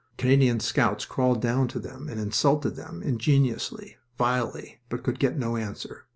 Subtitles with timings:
[0.17, 5.57] Canadian scouts crawled down to them and insulted them, ingeniously, vilely, but could get no
[5.57, 6.07] answer.